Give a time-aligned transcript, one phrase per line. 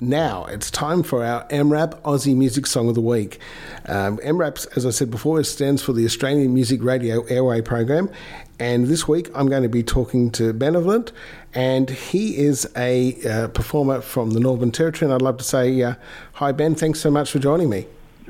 [0.00, 3.40] Now it's time for our Amrap Aussie Music Song of the Week.
[3.86, 8.08] Um, Amrap, as I said before, stands for the Australian Music Radio Airplay Program.
[8.60, 11.10] And this week I'm going to be talking to Benevolent,
[11.52, 15.06] and he is a uh, performer from the Northern Territory.
[15.10, 15.94] And I'd love to say, uh,
[16.34, 17.86] hi, Ben, thanks so much for joining me.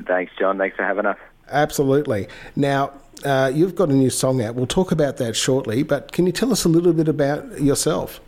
[0.07, 0.57] Thanks, John.
[0.57, 1.17] Thanks for having us.
[1.49, 2.27] Absolutely.
[2.55, 4.55] Now, uh, you've got a new song out.
[4.55, 8.19] We'll talk about that shortly, but can you tell us a little bit about yourself?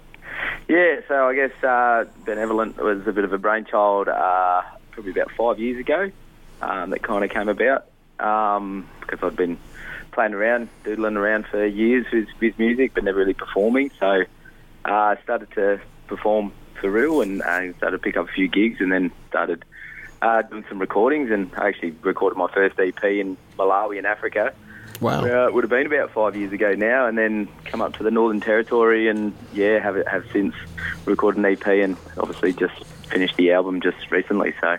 [0.71, 4.61] Yeah, so I guess uh, Benevolent was a bit of a brainchild uh,
[4.91, 6.09] probably about five years ago
[6.61, 7.87] um, that kind of came about.
[8.21, 9.57] Um, because I'd been
[10.13, 13.91] playing around, doodling around for years with, with music, but never really performing.
[13.99, 14.21] So
[14.85, 18.47] uh, I started to perform for real and uh, started to pick up a few
[18.47, 19.65] gigs and then started
[20.21, 21.31] uh, doing some recordings.
[21.31, 24.53] And I actually recorded my first EP in Malawi in Africa
[25.01, 25.23] Wow.
[25.23, 28.03] Uh, it would have been about five years ago now, and then come up to
[28.03, 30.53] the Northern Territory, and yeah, have have since
[31.05, 34.53] recorded an EP, and obviously just finished the album just recently.
[34.61, 34.77] So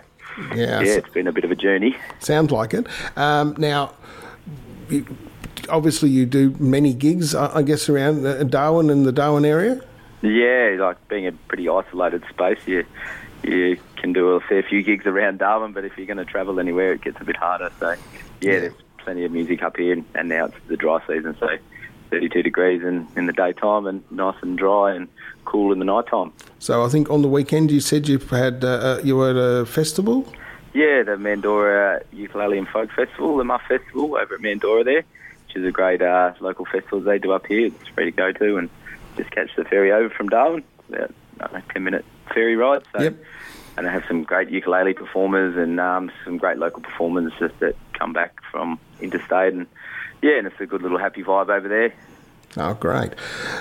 [0.55, 1.95] Yeah, yeah, it's been a bit of a journey.
[2.19, 2.87] sounds like it.
[3.17, 3.93] Um, now,
[4.89, 5.05] you,
[5.69, 9.81] obviously, you do many gigs, I guess, around Darwin and the Darwin area.
[10.21, 12.85] Yeah, like being a pretty isolated space, you
[13.43, 16.61] you can do a fair few gigs around Darwin, but if you're going to travel
[16.61, 17.71] anywhere, it gets a bit harder.
[17.77, 17.95] So
[18.39, 18.69] yeah, Yeah.
[19.03, 21.47] Plenty of music up here, and, and now it's the dry season, so
[22.13, 25.07] 32 degrees in, in the daytime and nice and dry and
[25.45, 26.31] cool in the night time.
[26.59, 29.35] So I think on the weekend you said you had uh, uh, you were at
[29.35, 30.31] a festival.
[30.73, 35.03] Yeah, the Mandorah Ukulele and Folk Festival, the Muff Festival over at Mandorah there,
[35.47, 37.67] which is a great uh, local festival they do up here.
[37.67, 38.69] It's free to go to and
[39.17, 40.63] just catch the ferry over from Darwin.
[40.89, 42.83] It's about I know, 10 minute ferry ride.
[42.95, 43.15] So, Yep.
[43.75, 47.75] And they have some great ukulele performers and um, some great local performers just that
[48.03, 49.53] come back from interstate.
[49.53, 49.67] And
[50.21, 51.93] yeah, and it's a good little happy vibe over there.
[52.55, 53.13] Oh, great!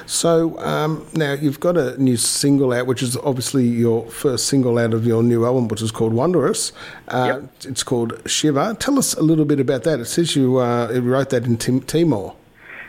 [0.04, 4.76] So um, now you've got a new single out, which is obviously your first single
[4.78, 6.72] out of your new album, which is called Wondrous.
[7.08, 8.75] Uh, It's called Shiver.
[8.78, 9.98] Tell us a little bit about that.
[10.00, 12.34] It says you uh, wrote that in Tim- Timor.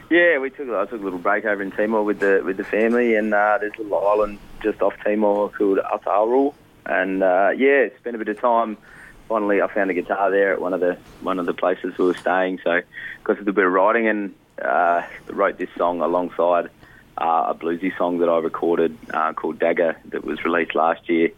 [0.09, 2.65] Yeah, we took I took a little break over in Timor with the with the
[2.65, 6.53] family, and uh, there's a little island just off Timor called Atauro,
[6.85, 8.75] and uh, yeah, spent a bit of time.
[9.33, 12.05] Finally, I found a guitar there at one of the one of the places we
[12.05, 12.81] were staying, so
[13.23, 16.69] got to do a bit of writing and uh, wrote this song alongside
[17.17, 21.31] uh, a bluesy song that I recorded uh, called Dagger that was released last year,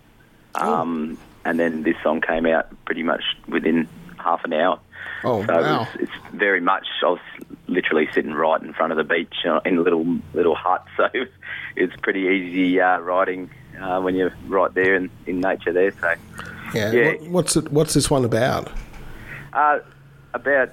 [0.56, 4.81] um, and then this song came out pretty much within half an hour.
[5.23, 5.88] Oh, So wow.
[5.94, 6.85] it's, it's very much.
[7.01, 7.19] I was
[7.67, 11.07] literally sitting right in front of the beach uh, in a little little hut, so
[11.77, 15.94] it's pretty easy uh, riding uh, when you're right there in, in nature there.
[15.94, 16.16] So
[16.75, 16.91] Yeah.
[16.91, 17.08] Yeah.
[17.08, 17.72] What, what's it?
[17.72, 18.72] What's this one about?
[19.56, 19.80] uh,
[20.34, 20.72] about,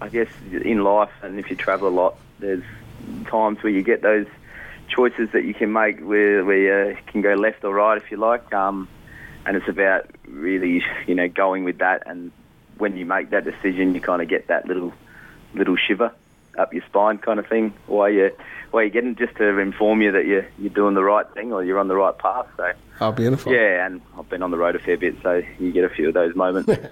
[0.00, 2.64] I guess, in life, and if you travel a lot, there's
[3.26, 4.26] times where you get those
[4.88, 8.16] choices that you can make where where you can go left or right if you
[8.16, 8.52] like.
[8.52, 8.88] Um,
[9.44, 12.02] and it's about really, you know, going with that.
[12.06, 12.32] And
[12.78, 14.92] when you make that decision, you kind of get that little
[15.54, 16.12] little shiver
[16.58, 17.72] up your spine, kind of thing.
[17.86, 18.30] While you
[18.70, 21.64] while you're getting just to inform you that you're you're doing the right thing or
[21.64, 22.46] you're on the right path.
[22.56, 23.52] So Oh, beautiful.
[23.52, 26.08] yeah, and I've been on the road a fair bit, so you get a few
[26.08, 26.70] of those moments.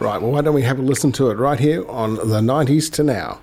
[0.00, 2.92] Right, well, why don't we have a listen to it right here on the 90s
[2.94, 3.38] to now?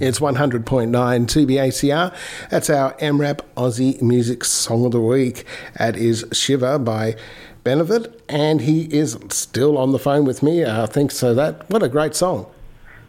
[0.00, 2.14] It's 100.9 2BACR.
[2.48, 5.44] That's our Amrap Aussie Music Song of the Week.
[5.78, 7.14] That is Shiver by
[7.62, 10.64] Benevolent, and he is still on the phone with me.
[10.64, 11.68] Uh, thanks for that.
[11.70, 12.46] What a great song.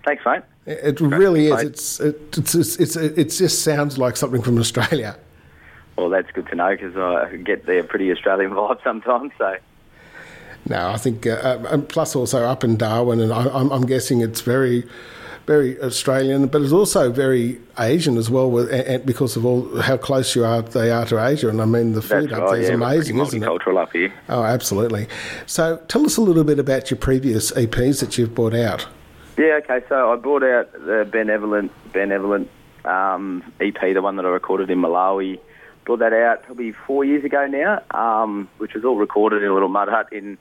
[0.06, 0.42] Thanks, mate.
[0.66, 1.64] It really is.
[1.64, 5.18] It's, it, it's, it's, it's, it just sounds like something from Australia.
[5.98, 9.32] Well, that's good to know because I get the pretty Australian vibe sometimes.
[9.38, 9.58] So
[10.68, 13.86] No, I think, uh, uh, and plus also up in Darwin, and I, I'm, I'm
[13.86, 14.84] guessing it's very,
[15.48, 19.82] very Australian, but it's also very Asian as well, with, and, and because of all
[19.82, 21.50] how close you are, they are to Asia.
[21.50, 22.52] And I mean, the that's food up right.
[22.52, 23.46] there is yeah, amazing, isn't it?
[23.46, 24.14] multicultural up here.
[24.30, 25.08] Oh, absolutely.
[25.48, 28.88] So, tell us a little bit about your previous EPs that you've brought out.
[29.38, 29.82] Yeah, okay.
[29.88, 32.50] So I brought out the Benevolent Benevolent
[32.86, 35.40] um, EP, the one that I recorded in Malawi.
[35.86, 39.54] Brought that out probably four years ago now, um, which was all recorded in a
[39.54, 40.38] little mud hut in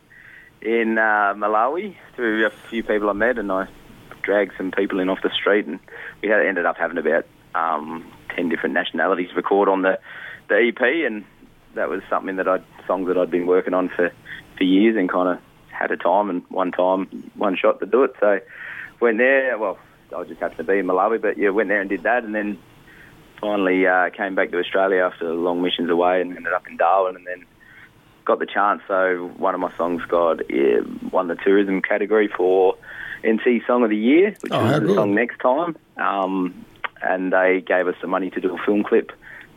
[0.61, 3.69] in uh, Malawi through a few people I met, and I
[4.23, 5.81] dragged some people in off the street, and
[6.23, 9.99] we had ended up having about um, ten different nationalities record on the
[10.49, 11.25] the EP, and
[11.75, 14.13] that was something that I songs that I'd been working on for
[14.59, 15.39] for years, and kind of
[15.71, 17.07] had a time and one time
[17.37, 18.15] one shot to do it.
[18.21, 18.41] So
[19.00, 19.56] went there.
[19.58, 19.79] Well,
[20.17, 22.35] I just happened to be in Malawi, but yeah, went there and did that, and
[22.35, 22.58] then
[23.41, 27.17] finally uh, came back to Australia after long missions away and ended up in Darwin,
[27.17, 27.44] and then
[28.25, 28.82] got the chance.
[28.87, 32.76] So one of my songs got uh, won the tourism category for
[33.26, 34.94] NT Song of the Year, which Oh, was the good.
[34.97, 35.76] song next time.
[35.96, 36.64] Um,
[37.03, 39.11] and they gave us the money to do a film clip,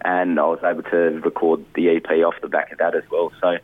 [0.05, 3.33] and I was able to record the EP off the back of that as well.
[3.41, 3.57] So,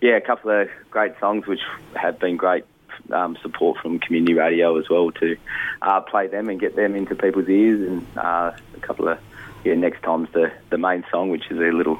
[0.00, 1.60] yeah, a couple of great songs which
[1.96, 2.64] have been great
[3.12, 5.36] um, support from community radio as well to
[5.82, 7.88] uh, play them and get them into people's ears.
[7.88, 9.18] And uh, a couple of
[9.64, 11.98] yeah, next time's the the main song, which is a little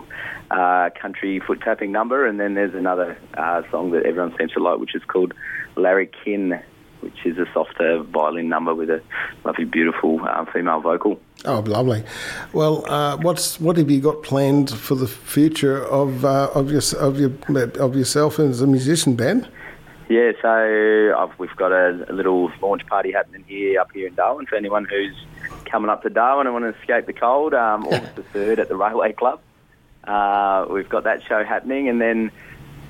[0.51, 4.61] uh, country foot tapping number, and then there's another uh, song that everyone seems to
[4.61, 5.33] like, which is called
[5.77, 6.61] Larry Kin,
[7.01, 9.03] which is a softer violin number with a
[9.45, 11.21] lovely, beautiful uh, female vocal.
[11.45, 12.05] Oh, lovely.
[12.53, 16.83] Well, uh, what's what have you got planned for the future of uh, of your
[16.99, 17.33] of your
[17.81, 19.49] of yourself as a musician, Ben?
[20.09, 24.15] Yeah, so I've, we've got a, a little launch party happening here up here in
[24.15, 25.17] Darwin for anyone who's
[25.65, 27.55] coming up to Darwin and want to escape the cold.
[27.55, 29.41] Um, August the third at the Railway Club.
[30.05, 32.31] Uh, we've got that show happening, and then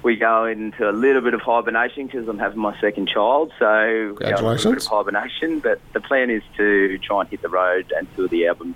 [0.03, 3.53] we go into a little bit of hibernation because I'm having my second child.
[3.59, 4.87] So we a little bit Congratulations.
[4.87, 8.49] of hibernation, but the plan is to try and hit the road and tour the
[8.49, 8.75] album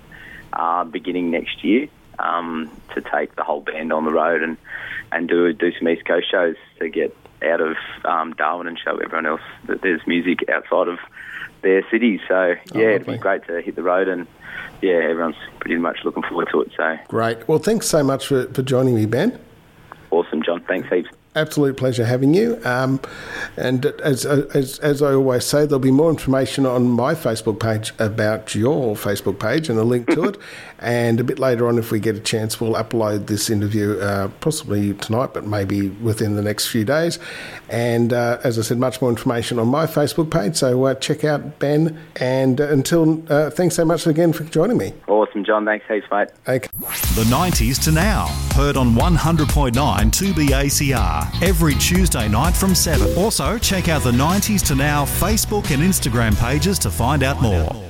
[0.53, 1.87] uh, beginning next year.
[2.17, 4.57] Um, to take the whole band on the road and,
[5.09, 8.97] and do do some East Coast shows to get out of um, Darwin and show
[8.97, 10.99] everyone else that there's music outside of
[11.61, 12.21] their city.
[12.27, 14.27] So yeah, it'd be great to hit the road and
[14.81, 16.71] yeah, everyone's pretty much looking forward to it.
[16.75, 17.47] So Great.
[17.47, 19.39] Well, thanks so much for, for joining me, Ben.
[20.49, 20.67] Awesome, John.
[20.67, 21.09] Thanks heaps.
[21.35, 22.59] Absolute pleasure having you.
[22.65, 22.99] Um,
[23.55, 27.93] and as, as, as I always say, there'll be more information on my Facebook page
[27.99, 30.37] about your Facebook page and a link to it.
[30.81, 34.29] And a bit later on, if we get a chance, we'll upload this interview uh,
[34.39, 37.19] possibly tonight, but maybe within the next few days.
[37.67, 40.55] And uh, as I said, much more information on my Facebook page.
[40.55, 41.99] So uh, check out Ben.
[42.15, 44.93] And uh, until, uh, thanks so much again for joining me.
[45.09, 45.65] Awesome, John.
[45.65, 46.29] Thanks heaps, mate.
[46.47, 46.69] Okay.
[46.79, 48.48] The 90s to now.
[48.59, 53.17] Heard on 100.9 2BACR every Tuesday night from 7.
[53.17, 57.88] Also, check out the 90s to now Facebook and Instagram pages to find out more.